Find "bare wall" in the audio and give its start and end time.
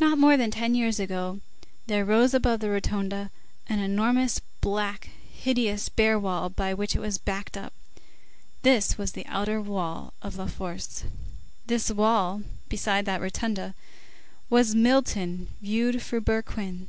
5.88-6.50